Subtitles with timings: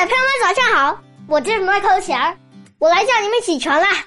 [0.00, 2.34] 小朋友们早上好，我是麦克钱儿，
[2.78, 4.02] 我来叫你们起床啦。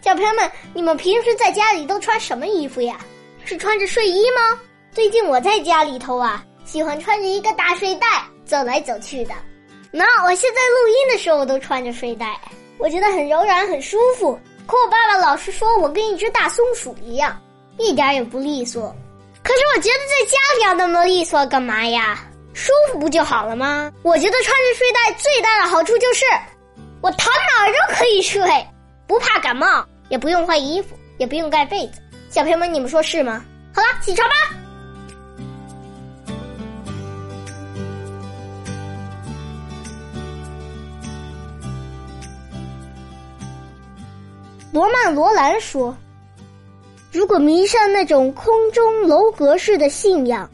[0.00, 2.98] 小朋友们，你们平时在家里都穿什么衣服呀？
[3.44, 4.58] 是穿着睡衣吗？
[4.90, 9.34] 最近我在家里头啊，喜欢穿着一个大睡袋走来走去的。
[9.92, 12.36] 那我现在录音的时候都穿着睡袋，
[12.76, 14.36] 我觉得很柔软很舒服。
[14.66, 17.40] 可我爸爸老是说我跟一只大松鼠一样，
[17.78, 18.92] 一点也不利索。
[19.44, 22.18] 可是我觉得在家里要那么利索干嘛呀？
[22.60, 23.90] 舒服不就好了吗？
[24.02, 26.26] 我觉得穿着睡袋最大的好处就是，
[27.00, 28.42] 我躺哪儿都可以睡，
[29.06, 32.02] 不怕感冒，也不用换衣服，也不用盖被子。
[32.28, 33.42] 小朋友们，你们说是吗？
[33.74, 34.34] 好了，起床吧。
[44.70, 45.96] 罗曼·罗兰说
[47.10, 50.48] ：“如果迷上那种空中楼阁式的信仰。”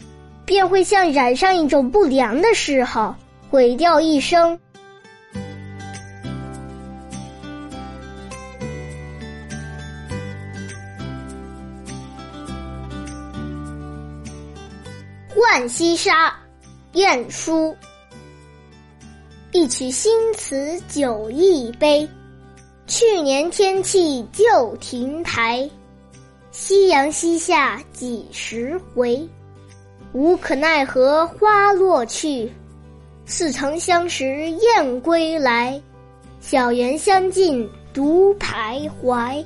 [0.46, 3.14] 便会像染上一种不良的嗜好，
[3.50, 4.58] 毁掉一生。
[15.34, 16.32] 浣溪沙，
[16.92, 17.76] 晏殊。
[19.52, 22.08] 一曲新词酒一杯，
[22.86, 25.68] 去年天气旧亭台，
[26.52, 29.28] 夕阳西下几时回？
[30.16, 32.50] 无可奈何花落去，
[33.26, 35.78] 似曾相识燕归来。
[36.40, 39.44] 小园香径独徘徊。